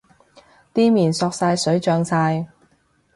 [0.73, 2.47] 啲麵索晒水脹晒